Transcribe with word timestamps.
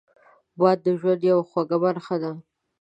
باد 0.59 0.77
د 0.85 0.87
ژوند 0.99 1.21
یوه 1.31 1.43
خوږه 1.49 1.77
برخه 1.85 2.15
ده 2.23 2.31